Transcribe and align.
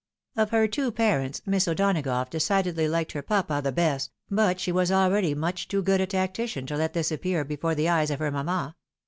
Of 0.35 0.49
her 0.49 0.67
two 0.67 0.91
parents, 0.91 1.43
Miss 1.45 1.67
O'Donagough 1.67 2.31
decidedly 2.31 2.87
liked 2.89 3.11
her 3.11 3.21
papa 3.21 3.61
the 3.63 3.71
best; 3.71 4.11
but 4.31 4.59
she 4.59 4.71
was 4.71 4.91
already 4.91 5.35
much 5.35 5.67
too 5.67 5.83
good 5.83 6.01
a 6.01 6.07
tactician 6.07 6.65
to 6.65 6.75
let 6.75 6.93
this 6.93 7.11
appear 7.11 7.43
before 7.45 7.75
the 7.75 7.87
eyes 7.87 8.09
of 8.09 8.17
her 8.17 8.31
mamma. 8.31 8.75